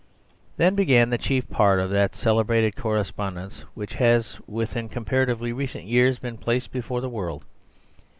[0.57, 6.17] Then began the chief part of that celebrated correspondence which has within comparatively recent years
[6.17, 7.45] been placed before the world.